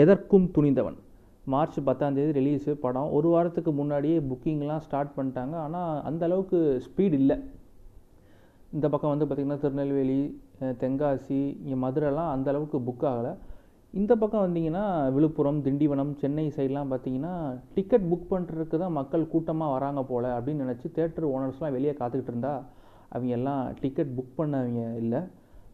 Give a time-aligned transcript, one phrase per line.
[0.00, 0.98] எதற்கும் துணிந்தவன்.
[1.52, 3.08] மார்ச் பத்தாம் தேதி ரிலீஸு படம்.
[3.16, 5.54] ஒரு வாரத்துக்கு முன்னாடியே புக்கிங்லாம் ஸ்டார்ட் பண்ணிட்டாங்க.
[5.66, 7.36] ஆனால் அந்த அளவுக்கு ஸ்பீட் இல்லை.
[8.76, 10.20] இந்த பக்கம் வந்து பார்த்திங்கன்னா திருநெல்வேலி
[10.82, 13.32] தென்காசி இங்கே மதுரைலாம் அந்த அளவுக்கு புக் ஆகலை.
[14.00, 14.84] இந்த பக்கம் வந்தீங்கன்னா
[15.16, 17.34] விழுப்புரம் திண்டிவனம் சென்னை சைட்லாம் பார்த்தீங்கன்னா
[17.76, 22.54] டிக்கெட் புக் பண்ணுறதுக்கு தான் மக்கள் கூட்டமாக வராங்க போல் அப்படின்னு நினச்சி தேட்டர் ஓனர்ஸ்லாம் வெளியே காத்துக்கிட்டு இருந்தா
[23.14, 25.20] அவங்க எல்லாம் டிக்கெட் புக் பண்ணவங்க இல்லை.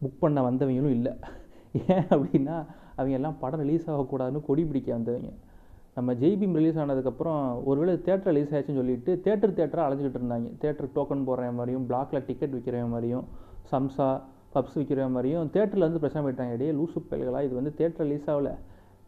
[0.01, 1.13] புக் பண்ண வந்தவங்களும் இல்லை.
[1.95, 2.57] ஏன் அப்படின்னா
[2.99, 5.31] அவங்க எல்லாம் படம் ரிலீஸ் ஆகக்கூடாதுன்னு கொடி பிடிக்க வந்தவங்க.
[5.97, 10.49] நம்ம ஜெய்பீம் ரிலீஸ் ஆனதுக்கப்புறம் ஒருவேளை தேட்டர் ரிலீஸ் ஆயிடுச்சுன்னு சொல்லிட்டு தேட்டர் தேட்டராக அலைஞ்சிக்கிட்டு இருந்தாங்க.
[10.63, 13.25] தேட்டருக்கு டோக்கன் போடுற மாதிரியும் பிளாக்ல டிக்கெட் விற்கிற மாதிரியும்
[13.71, 14.09] சம்சா
[14.53, 18.51] பப்ஸ் விற்கிற மாதிரியும் தேட்டரில் வந்து பிரச்சனை போயிட்டாங்க இடையே லூசு பயல்களாக இது வந்து தேட்டர் ரிலீஸ் ஆகல.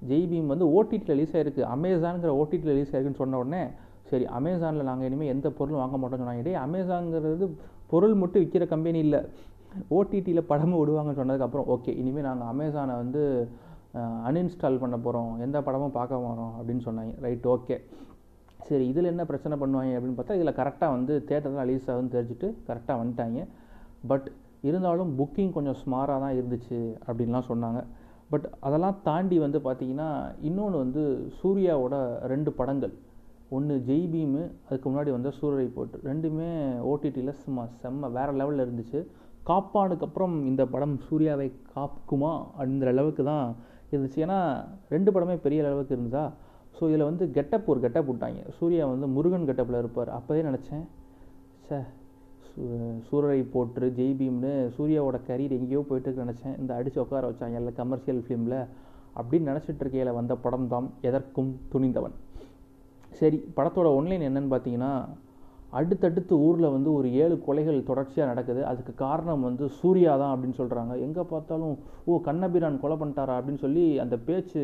[0.09, 1.63] ஜெய்பீம் வந்து ஓடிடி ரிலீஸ் ஆயிருக்கு.
[1.75, 3.63] அமேசான்ங்கிற ஓடிடி ரிலீஸ் ஆயிருக்குன்னு சொன்ன உடனே
[4.09, 6.43] சரி அமேசானில் நாங்கள் இனிமேல் எந்த பொருளும் வாங்க மாட்டோம்னு சொன்னாங்க.
[6.43, 7.47] இடையே அமேசான்ங்கிறது
[7.91, 9.21] பொருள் மட்டும் விற்கிற கம்பெனி இல்லை.
[9.97, 13.21] ஓடிடியில் படமும் விடுவாங்கன்னு சொன்னதுக்கப்புறம் ஓகே இனிமேல் நாங்கள் அமேசானை வந்து
[14.27, 17.13] அன்இன்ஸ்டால் பண்ண போகிறோம் எந்த படமும் பார்க்க போகிறோம் அப்படின்னு சொன்னாங்க.
[17.25, 17.77] ரைட் ஓகே
[18.67, 22.97] சரி இதில் என்ன பிரச்சனை பண்ணுவாங்க அப்படின்னு பார்த்தா இதில் கரெக்டாக வந்து தேட்டர் ரிலீஸ் ஆகுதுன்னு தெரிஞ்சுட்டு கரெக்டாக
[23.01, 23.39] வந்துட்டாங்க.
[24.09, 24.27] பட்
[24.69, 27.79] இருந்தாலும் புக்கிங் கொஞ்சம் ஸ்மாராக தான் இருந்துச்சு அப்படின்லாம் சொன்னாங்க.
[28.33, 30.09] பட் அதெல்லாம் தாண்டி வந்து பார்த்தீங்கன்னா
[30.49, 31.03] இன்னொன்று வந்து
[31.39, 31.95] சூர்யாவோட
[32.33, 32.93] ரெண்டு படங்கள்.
[33.55, 36.51] ஒன்று ஜெய் பீமு அதுக்கு முன்னாடி வந்த சூரரை போட்டு ரெண்டுமே
[36.91, 38.99] ஓடிடியில் சும்மா செம்ம வேறு லெவலில் இருந்துச்சு.
[39.49, 43.47] காப்பானுக்கு அப்புறம் இந்த படம் சூர்யாவை காக்குமா அப்படின்ற அளவுக்கு தான்
[43.93, 44.23] இருந்துச்சு.
[44.25, 44.39] ஏன்னா
[44.93, 46.25] ரெண்டு படமே பெரிய அளவுக்கு இருந்ததா?
[46.77, 48.41] ஸோ இதில் வந்து கெட்டப் ஒரு கெட்டப் விட்டாங்க.
[48.57, 50.11] சூர்யா வந்து முருகன் கெட்டப்பில் இருப்பார்.
[50.17, 50.85] அப்போதே நினச்சேன்
[51.67, 51.79] சே
[53.07, 56.55] சூரரை போட்டு ஜெய் பீம்னு சூர்யாவோட கரியர் எங்கேயோ போயிட்டு நினச்சேன்.
[56.61, 58.57] இந்த அடித்து உட்கார வச்சாங்க எல்லா கமர்ஷியல் ஃபிலிமில்
[59.19, 62.15] அப்படின்னு நினச்சிட்டு இருக்கையில் வந்த படம் தான் எதற்கும் துணிந்தவன்.
[63.19, 64.91] சரி படத்தோட ஒன்லைன் என்னன்னு பார்த்தீங்கன்னா
[65.79, 68.61] அடுத்தடுத்து ஊரில் வந்து ஒரு ஏழு கொலைகள் தொடர்ச்சியாக நடக்குது.
[68.71, 71.75] அதுக்கு காரணம் வந்து சூர்யா தான் அப்படின்னு சொல்கிறாங்க எங்கே பார்த்தாலும்
[72.05, 73.35] ஓ கண்ணபிரான் கொலை பண்ணிட்டாரா?
[73.39, 74.61] அப்படின்னு சொல்லி அந்த பேச்சு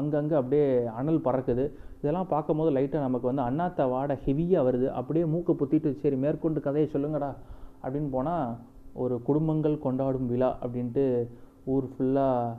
[0.00, 0.66] அங்கங்கே அப்படியே
[1.00, 1.64] அனல் பறக்குது.
[2.00, 4.88] இதெல்லாம் பார்க்கும்போது லைட்டாக நமக்கு வந்து அண்ணாத்த வாட ஹெவியாக வருது.
[5.00, 7.30] அப்படியே மூக்கை புத்திட்டு சரி மேற்கொண்டு கதையை சொல்லுங்கடா.
[7.84, 8.56] அப்படின்னு போனால்
[9.02, 11.04] ஒரு குடும்பங்கள் கொண்டாடும் விழா அப்படின்ட்டு
[11.74, 12.56] ஊர் ஃபுல்லாக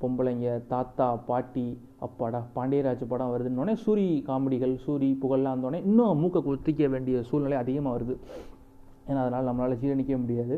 [0.00, 1.66] பொம்பளைங்க தாத்தா பாட்டி
[2.00, 7.94] அப்பாடா பாண்டியராஜ் படம் வருதுன்னொடனே சூரி காமெடிகள் சூரி புகழ்லாம் வந்தோடனே இன்னும் மூக்கை குத்திக்க வேண்டிய சூழ்நிலை அதிகமாக
[7.96, 8.16] வருது.
[9.08, 10.56] ஏன்னா அதனால் நம்மளால் ஜீரணிக்க முடியாது.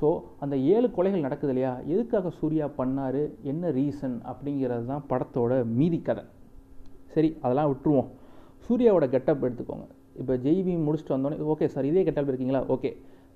[0.00, 0.08] ஸோ
[0.38, 1.72] அந்த ஏழு கொலைகள் நடக்குது இல்லையா?
[1.86, 3.20] எதுக்காக சூர்யா பண்ணார்?
[3.42, 4.16] என்ன ரீசன்?
[4.30, 6.24] அப்படிங்கிறது தான் படத்தோட மீதி கதை.
[7.14, 8.08] சரி அதெல்லாம் விட்டுருவோம்.
[8.66, 9.86] சூர்யாவோட கெட்டப் எடுத்துக்கோங்க.
[10.20, 12.62] இப்போ ஜெய்பி முடிச்சுட்டு வந்தோடனே ஓகே சார் இதே கெட்டப் இருக்கீங்களா?
[12.68, 12.90] ஓகே.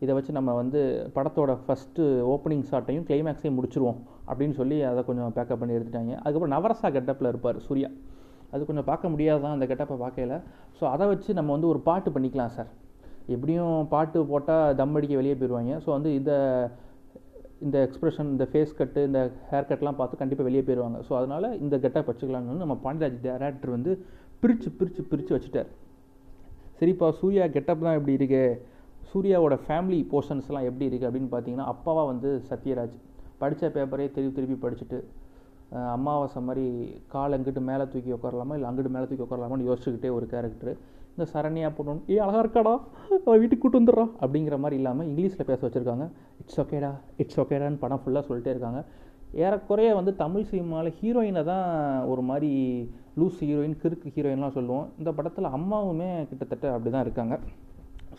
[0.05, 0.81] இதை வச்சு நம்ம வந்து
[1.16, 3.99] படத்தோட ஃபஸ்ட்டு ஓப்பனிங் ஷாட்டையும் கிளைமேக்ஸையும் முடிச்சிருவோம்
[4.31, 6.12] அப்படின்னு சொல்லி அதை கொஞ்சம் பேக்கப் பண்ணி எடுத்துட்டாங்க.
[6.22, 7.91] அதுக்கப்புறம் நவரசா கெட்டப்பில் இருப்பார் சூர்யா.
[8.53, 10.37] அது கொஞ்சம் பார்க்க முடியாது தான் அந்த கெட்டப்பை பார்க்கல
[10.78, 12.71] ஸோ அதை வச்சு நம்ம வந்து ஒரு பாட்டு பண்ணிக்கலாம் சார்.
[13.34, 16.32] எப்படியும் பாட்டு போட்டால் தம் அடிக்க வெளியே போயிடுவாங்க ஸோ வந்து இந்த
[17.67, 21.75] இந்த எக்ஸ்பிரஷன் இந்த ஃபேஸ் கட்டு இந்த ஹேர் கட்லாம் பார்த்து கண்டிப்பாக வெளியே போயிடுவாங்க ஸோ அதனால் இந்த
[21.84, 23.93] கெட்டப் வச்சுக்கலாம்னு நம்ம பாண்டியராஜ் டேரக்டர் வந்து
[24.43, 25.71] பிரித்து பிரித்து பிரித்து வச்சுட்டார்.
[26.78, 28.44] சரிப்பா சூர்யா கெட்டப் தான் இப்படி இருக்கு.
[29.10, 32.97] சூர்யாவோட ஃபேமிலி போர்ஷன்ஸ்லாம் எப்படி இருக்குது அப்படின்னு பார்த்தீங்கன்னா அப்பாவா வந்து சத்யராஜ்.
[33.41, 34.98] படித்த பேப்பரே திருப்பி திருப்பி படிச்சுட்டு
[35.97, 36.65] அமாவாசை மாதிரி
[37.12, 40.72] கால் அங்கிட்டு மேலே தூக்கி உட்காரலாமா இல்லை அங்கிட்டு மேலே தூக்கி உட்காரலாமான்னு யோசிச்சுக்கிட்டே ஒரு கேரக்டர்
[41.12, 42.75] இந்த சரண்யா போடணும் ஏ அழகாக இருக்காடா
[43.25, 46.04] அவள் வீட்டுக்கு கூட்டு வந்துடுறா அப்படிங்கிற மாதிரி இல்லாமல் இங்கிலீஷில் பேச வச்சுருக்காங்க.
[46.43, 46.91] இட்ஸ் ஓகேடா
[47.22, 48.81] இட்ஸ் ஓகேடான்னு படம் ஃபுல்லாக சொல்லிட்டே இருக்காங்க.
[49.44, 51.66] ஏறக்குறைய வந்து தமிழ் சினிமாவில் ஹீரோயினை தான்
[52.12, 52.50] ஒரு மாதிரி
[53.20, 54.87] லூஸ் ஹீரோயின் கிறுக்கு ஹீரோயின்லாம் சொல்லுவோம்.
[55.00, 57.37] இந்த படத்தில் அம்மாவுமே கிட்டத்தட்ட அப்படி தான் இருக்காங்க.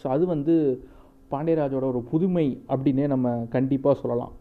[0.02, 0.56] ஸோ அது வந்து
[1.34, 4.34] பாண்டியராஜோட ஒரு புதுமை அப்படின்னே நம்ம கண்டிப்பாக சொல்லலாம்.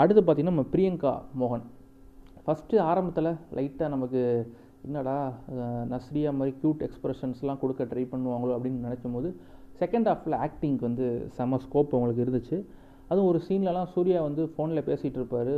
[0.00, 1.64] அடுத்து பார்த்திங்கன்னா நம்ம பிரியங்கா மோகன்.
[2.44, 4.22] ஃபஸ்ட்டு ஆரம்பத்தில் லைட்டாக நமக்கு
[4.86, 5.16] என்னடா
[5.92, 9.28] நஸ்ரியா மாதிரி க்யூட் எக்ஸ்ப்ரெஷன்ஸ்லாம் கொடுக்க ட்ரை பண்ணுவாங்களோ அப்படின்னு நினச்சும் போது
[9.80, 11.06] செகண்ட் ஹாஃபில் ஆக்டிங்க்கு வந்து
[11.36, 12.56] செம ஸ்கோப் அவங்களுக்கு இருந்துச்சு.
[13.10, 15.54] அதுவும் ஒரு சீன்லலாம் சூர்யா வந்து ஃபோனில் பேசிகிட்டு இருப்பார்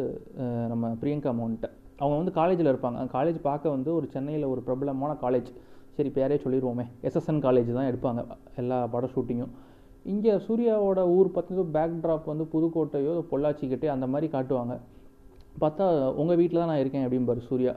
[0.72, 1.68] நம்ம பிரியங்கா மோகன்கிட்ட
[2.02, 3.02] அவங்க வந்து காலேஜில் இருப்பாங்க.
[3.16, 5.50] காலேஜ் பார்க்க வந்து ஒரு சென்னையில் ஒரு பிரபலமான காலேஜ்
[5.96, 8.22] சரி பேரே சொல்லிடுவோமே எஸ்எஸ்என் காலேஜ் தான் எடுப்பாங்க
[8.62, 9.54] எல்லா பட ஷூட்டிங்கும்
[10.12, 14.74] இங்கே சூர்யாவோட ஊர் பார்த்திங்கன்னா பேக் ட்ராப் வந்து புதுக்கோட்டையோ பொள்ளாச்சிக்கிட்டே அந்த மாதிரி காட்டுவாங்க.
[15.62, 15.84] பார்த்தா
[16.20, 17.72] உங்கள் வீட்டில் தான் நான் இருக்கேன் அப்படிம்பாரு சூர்யா.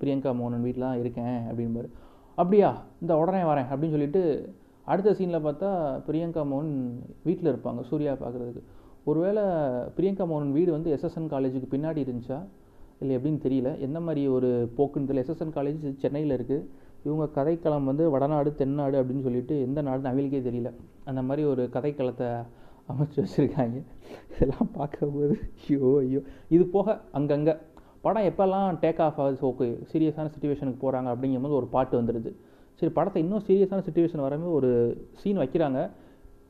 [0.00, 1.88] பிரியங்கா மோகனன் வீட்டில் தான் இருக்கேன் அப்படிம்பாரு.
[2.42, 2.70] அப்படியா
[3.02, 4.22] இந்த உடனே வரேன் அப்படின்னு சொல்லிட்டு
[4.92, 5.68] அடுத்த சீனில் பார்த்தா
[6.08, 6.74] பிரியங்கா மோகன்
[7.28, 8.62] வீட்டில் இருப்பாங்க சூர்யா பார்க்குறதுக்கு
[9.10, 9.44] ஒருவேளை
[9.96, 12.38] பிரியங்கா மோகன் வீடு வந்து எஸ்எஸ்என் காலேஜுக்கு பின்னாடி இருந்துச்சா?
[13.02, 13.70] இல்லை எப்படின்னு தெரியல.
[13.86, 15.24] எந்த மாதிரி ஒரு போக்குன்னு தெரியல.
[15.24, 16.64] எஸ்எஸ்என் காலேஜ் சென்னையில் இருக்குது
[17.04, 20.72] இவங்க கதைக்களம் வந்து வடநாடு தென்னாடு அப்படின்னு சொல்லிட்டு எந்த நாடுன்னு அவங்களுக்கே தெரியல.
[21.04, 22.28] அந்த மாதிரி ஒரு கதைக்களத்தை
[22.92, 23.76] அமைச்சு வச்சுருக்காங்க.
[24.32, 25.36] இதெல்லாம் பார்க்கும்போது
[25.68, 26.20] ஐயோ ஐயோ.
[26.48, 27.54] இது போக அங்கங்கே
[28.04, 32.32] படம் எப்போல்லாம் டேக் ஆஃப் ஆகுது ஓகே சீரியஸான சுச்சுவேஷனுக்கு போகிறாங்க அப்படிங்கும்போது ஒரு பாட்டு வந்துடுது
[32.80, 34.70] சரி படத்தை இன்னும் சீரியஸான சுச்சுவேஷன் வரமே ஒரு
[35.12, 35.90] சீன் வைக்கிறாங்க.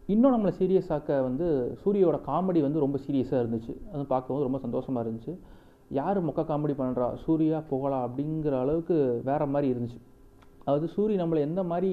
[0.07, 1.47] இன்னும் நம்மளை சீரியஸ் ஆக்க வந்து
[1.85, 3.73] சூரியோட காமெடி வந்து ரொம்ப சீரியஸாக இருந்துச்சு.
[3.93, 5.33] அது பார்க்கும்போது ரொம்ப சந்தோஷமாக இருந்துச்சு.
[5.89, 9.99] யார் மொக்க காமெடி பண்ணுறா சூர்யா புகழா அப்படிங்கிற அளவுக்கு வேறு மாதிரி இருந்துச்சு.
[10.67, 11.91] அதாவது சூரி நம்மளை எந்த மாதிரி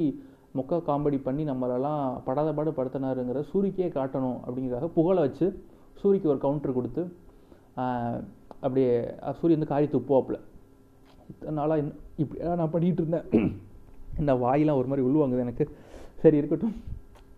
[0.55, 5.47] மொக்க காமெடி பண்ணி நம்மளெல்லாம் படாத பாடு படுத்தினாருங்கிற சூரிக்கே காட்டணும் அப்படிங்கிறதாக புகழை வச்சு
[6.01, 7.03] சூரிக்கு ஒரு கவுண்டர் கொடுத்து
[8.63, 8.91] அப்படியே
[9.37, 10.37] சூரிய வந்து காரி துப்புவாப்புல.
[11.29, 13.27] இத்தனை நாளாக இன்னும் நான் பண்ணிகிட்டு இருந்தேன்.
[14.21, 15.65] இந்த வாயெல்லாம் ஒரு மாதிரி உள்வாங்குது எனக்கு.
[16.21, 16.75] சரி இருக்கட்டும்.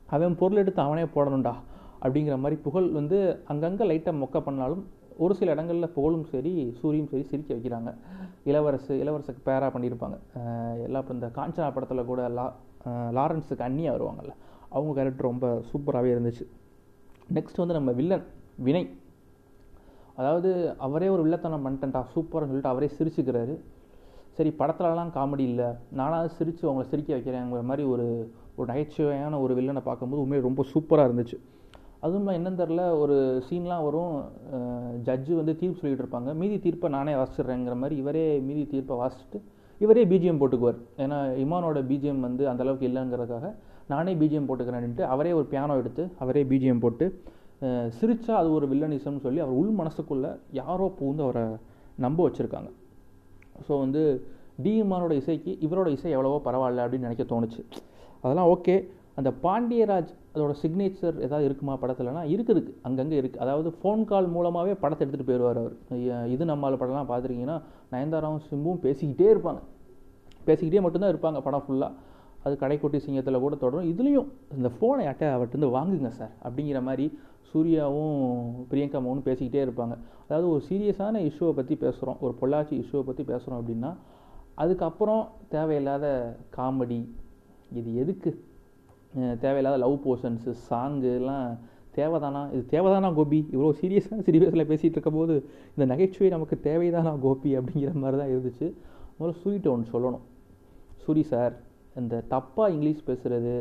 [0.09, 1.53] அவன் பொருள் எடுத்து அவனே போடணும்டா
[2.01, 3.17] அப்படிங்கிற மாதிரி புகழ் வந்து
[3.51, 4.83] அங்கங்கே லைட்டாக மொக்க பண்ணாலும்
[5.23, 7.89] ஒரு சில இடங்களில் புகழும் சரி சூரியும் சரி சிரிக்க வைக்கிறாங்க.
[8.49, 12.45] இளவரசு இளவரசுக்கு பேராக பண்ணியிருப்பாங்க எல்லாம் எல்லா இப்போ இந்த காஞ்சனா படத்தில் கூட லா
[13.17, 14.33] லாரன்ஸுக்கு அன்னியாக வருவாங்கல்ல
[14.75, 16.45] அவங்க கேரக்டர் ரொம்ப சூப்பராகவே இருந்துச்சு.
[17.37, 18.25] நெக்ஸ்ட் வந்து நம்ம வில்லன்
[18.65, 18.89] வினய்.
[20.19, 20.49] அதாவது
[20.87, 23.55] அவரே ஒரு வில்லத்தனம் பண்ணிட்டேன்டா சூப்பர்னு சொல்லிட்டு அவரே சிரிச்சுக்கிறாரு.
[24.37, 25.67] சரி படத்துலலாம் காமெடி இல்லை.
[25.99, 28.07] நானாவது சிரித்து அவங்கள சிரிக்க வைக்கிறேங்கிற மாதிரி ஒரு
[28.57, 31.37] ஒரு நகைச்சுவையான ஒரு வில்லனை பார்க்கும்போது உண்மையை ரொம்ப சூப்பராக இருந்துச்சு.
[32.05, 33.15] அதுவும் என்னன்னு தெரில ஒரு
[33.45, 34.15] சீன்லாம் வரும்
[35.07, 36.31] ஜட்ஜு வந்து தீர்ப்பு சொல்லிகிட்டு இருப்பாங்க.
[36.39, 39.39] மீதி தீர்ப்பை நானே வாசிடுறேங்கிற மாதிரி இவரே மீதி தீர்ப்பை வாசிச்சுட்டு
[39.81, 40.79] இவரே பிஜிஎம் போட்டுக்குவார்.
[41.03, 43.47] ஏன்னா இமானோட பிஜிஎம் வந்து அந்தளவுக்கு இல்லைங்கிறதுக்காக
[43.89, 47.05] நானே பிஜிஎம் போட்டுக்கிறேன்ட்டு அவரே ஒரு பியானோ எடுத்து அவரே பிஜிஎம் போட்டு
[47.61, 51.43] அஹ், சிரிச்சா அது ஒரு வில்லனிசம்னு சொல்லி அவர் உள் மனசுக்குள்ளே யாரோ பூந்து அவரை
[51.97, 52.69] நம்ப வச்சுருக்காங்க.
[53.65, 54.01] ஸோ வந்து
[54.63, 57.61] டி இமானோட இசைக்கு இவரோட இசை எவ்வளவோ பரவாயில்ல அப்படின்னு நினைக்க தோணுச்சு.
[58.23, 58.75] அதெல்லாம் ஓகே
[59.19, 65.01] அந்த பாண்டியராஜ் அதோட சிக்னேச்சர் ஏதாவது இருக்குமா படத்துலனா இருக்குது அங்கங்கே இருக்குது அதாவது ஃபோன் கால் மூலமாகவே படத்தை
[65.03, 65.75] எடுத்துகிட்டு போயிடுவார் அவர்.
[66.33, 67.57] இது நம்மால் படம்லாம் பார்த்துருக்கீங்கன்னா
[67.93, 69.61] நயன்தாராவும் சிம்புவும் பேசிக்கிட்டே இருப்பாங்க.
[70.47, 71.93] பேசிக்கிட்டே மட்டும்தான் இருப்பாங்க படம் ஃபுல்லாக
[72.45, 73.87] அது கடைக்குட்டி சிங்கத்தில் கூட தொடரும்.
[73.91, 74.27] இதுலேயும்
[74.57, 77.05] இந்த ஃபோனை அட்டை அவர்கிட்ட வாங்குங்க சார் அப்படிங்கிற மாதிரி
[77.51, 78.19] சூர்யாவும்
[78.71, 79.95] பிரியங்கா மோகனும் பேசிக்கிட்டே இருப்பாங்க.
[80.25, 83.91] அதாவது ஒரு சீரியஸான இஷ்யூவை பற்றி பேசுகிறோம் ஒரு பொள்ளாச்சி இஷ்யூவை பற்றி பேசுகிறோம் அப்படின்னா
[84.63, 85.23] அதுக்கப்புறம்
[85.55, 86.05] தேவையில்லாத
[86.57, 86.99] காமெடி
[87.79, 88.33] இது எதுக்கு?
[89.43, 91.47] தேவையில்லாத லவ் போர்ஷன்ஸு சாங்குலாம் எல்லாம்
[91.97, 92.41] தேவைதானா?
[92.53, 93.39] இது தேவைதானா கோபி?
[93.53, 95.35] இவ்வளோ சீரியஸாக சீரியஸில் பேசிகிட்டு இருக்கும்போது
[95.75, 98.67] இந்த நகைச்சுவை நமக்கு தேவைதானா கோபி அப்படிங்கிற மாதிரி தான் இருந்துச்சு.
[99.17, 100.25] முதல்ல சூரிட்ட ஒன்று சொல்லணும்.
[101.03, 101.53] சூரி சார்
[102.01, 103.53] இந்த தப்பாக இங்கிலீஷ் பேசுகிறது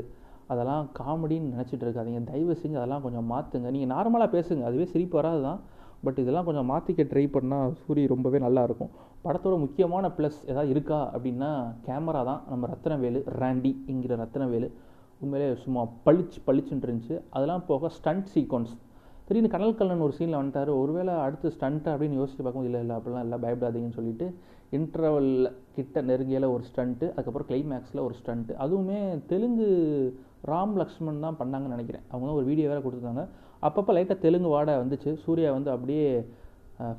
[0.52, 2.20] அதெல்லாம் காமெடின்னு நினச்சிட்டு இருக்காதீங்க.
[2.30, 4.64] தயவு செஞ்சு அதெல்லாம் கொஞ்சம் மாற்றுங்க நீங்கள் நார்மலாக பேசுங்க.
[4.70, 5.60] அதுவே சிரிப்பு வராது தான்.
[6.06, 8.90] பட் இதெல்லாம் கொஞ்சம் மாற்றிக்க ட்ரை பண்ணால் சூரி ரொம்பவே நல்லா இருக்கும்.
[9.24, 11.50] படத்தோட முக்கியமான ப்ளஸ் எதாவது இருக்கா அப்படின்னா
[11.86, 12.42] கேமரா தான்.
[12.50, 14.68] நம்ம ரத்னவேலு ராண்டிங்கிற ரத்னவேலு.
[15.22, 17.16] உண்மையிலே சும்மா பளிச்சு பளிச்சுன்னு இருந்துச்சு.
[17.36, 18.74] அதெல்லாம் போக ஸ்டண்ட் சீக்வன்ஸ்
[19.26, 20.70] திடீர்னு கனல் கல்லன் ஒரு சீனில் வந்துட்டார்.
[20.80, 24.26] ஒருவேளை அடுத்து ஸ்டண்ட்டு அப்படின்னு யோசிச்சு பார்க்கும்போது இல்லை இல்லை அப்படிலாம் இல்லை பயப்படாதீங்கன்னு சொல்லிட்டு
[24.76, 25.30] இன்டர்வல்
[25.76, 28.98] கிட்ட நெருங்கியில் ஒரு ஸ்டண்ட்டு அதுக்கப்புறம் கிளைமேக்ஸில் ஒரு ஸ்டண்ட்டு அதுவுமே
[29.30, 29.68] தெலுங்கு
[30.50, 32.04] ராம் லக்ஷ்மண் தான் பண்ணாங்கன்னு நினைக்கிறேன்.
[32.12, 33.24] அவங்க ஒரு வீடியோ வேறு கொடுத்துருந்தாங்க
[33.66, 35.10] அப்பப்போ லைட்டாக தெலுங்கு வாடை வந்துச்சு.
[35.24, 36.06] சூர்யா வந்து அப்படியே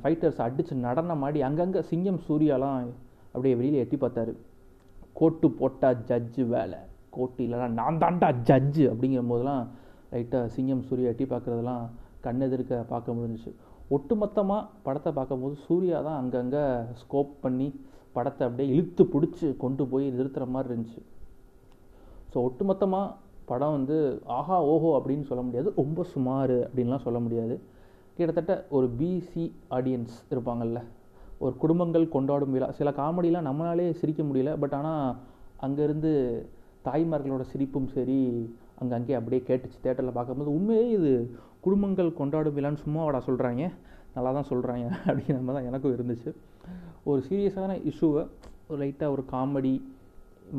[0.02, 2.90] ஃபைட்டர்ஸ் அடித்து நடனம் ஆடி அங்கங்கே சிங்கம் சூர்யாலாம்
[3.32, 4.34] அப்படியே வெளியில் எட்டி பார்த்தாரு.
[5.20, 6.80] கோட்டு போட்டா ஜட்ஜு வேலை.
[7.16, 9.64] கோர்ட்டு இல்லைனா நான் தான்டா ஜட்ஜு அப்படிங்கிற போதெல்லாம்
[10.12, 11.84] லைட்டாக சிங்கம் சூர்யா எட்டி பார்க்குறதெல்லாம்
[12.26, 13.50] கண்ணெதிர்க்க பார்க்க முடிஞ்சிச்சு.
[13.96, 16.64] ஒட்டுமொத்தமாக படத்தை பார்க்கும்போது சூர்யா தான் அங்கங்கே
[17.02, 17.68] ஸ்கோப் பண்ணி
[18.16, 21.02] படத்தை அப்படியே இழுத்து பிடிச்சி கொண்டு போய் நிறுத்துகிற மாதிரி இருந்துச்சு.
[22.32, 23.14] ஸோ ஒட்டுமொத்தமாக
[23.50, 23.96] படம் வந்து
[24.36, 25.68] ஆஹா ஓஹோ அப்படின்னு சொல்ல முடியாது.
[25.80, 27.56] ரொம்ப சுமார் அப்படின்லாம் சொல்ல முடியாது.
[28.16, 29.44] கிட்டத்தட்ட ஒரு பிசி
[29.76, 30.80] ஆடியன்ஸ் இருப்பாங்கல்ல.
[31.44, 32.68] ஒரு குடும்பங்கள் கொண்டாடும் விழா.
[32.78, 34.52] சில காமெடிலாம் நம்மளாலே சிரிக்க முடியல.
[34.62, 35.16] பட் ஆனால்
[35.66, 36.12] அங்கேருந்து
[36.88, 38.18] தாய்மார்களோட சிரிப்பும் சரி
[38.80, 41.12] அங்கே அங்கேயே அப்படியே கேட்டுச்சு தேட்டரில் பார்க்கும்போது உண்மையே இது
[41.66, 43.64] குடும்பங்கள் கொண்டாடும் விழான்னு சும்மா அவடா சொல்கிறாங்க
[44.16, 46.30] நல்லா தான் சொல்கிறாங்க அப்படிங்கிற மாதிரி தான் எனக்கும் இருந்துச்சு.
[47.10, 48.22] ஒரு சீரியஸான இஷ்யூவை
[48.68, 49.74] ஒரு லைட்டாக ஒரு காமெடி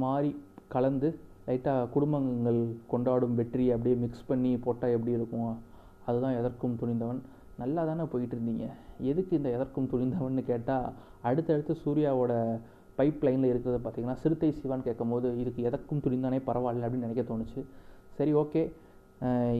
[0.03, 0.29] மாதிரி
[0.73, 1.09] கலந்து
[1.47, 2.59] லைட்டாக குடும்பங்கள்
[2.91, 5.49] கொண்டாடும் வெற்றி அப்படியே மிக்ஸ் பண்ணி போட்டால் எப்படி இருக்கும்?
[6.07, 7.21] அதுதான் எதற்கும் துணிந்தவன்.
[7.61, 8.65] நல்லா தானே போயிட்டு இருந்தீங்க.
[9.11, 10.87] எதுக்கு இந்த எதற்கும் துணிந்தவன்னு கேட்டால்
[11.29, 12.33] அடுத்தடுத்து சூர்யாவோட
[12.97, 17.61] பைப் லைனில் இருக்கிறத பார்த்தீங்கன்னா சிறுத்தை சிவான்னு கேட்கும்போது இதுக்கு எதற்கும் துணிந்தானே பரவாயில்ல அப்படின்னு நினைக்க தோணுச்சு.
[18.17, 18.63] சரி ஓகே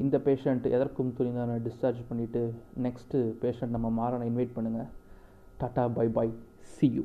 [0.04, 2.42] இந்த பேஷண்ட் எதற்கும் துணிந்தானே டிஸ்சார்ஜ் பண்ணிவிட்டு
[2.86, 4.90] நெக்ஸ்ட்டு பேஷண்ட் நம்ம மாறனை இன்வைட் பண்ணுங்கள்
[5.62, 6.34] tata bye bye
[6.76, 7.04] see you